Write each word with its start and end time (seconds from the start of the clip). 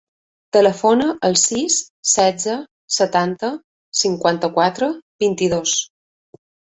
Telefona 0.55 1.09
al 1.27 1.35
sis, 1.41 1.75
setze, 2.13 2.55
setanta, 2.95 3.51
cinquanta-quatre, 4.01 4.91
vint-i-dos. 5.27 5.77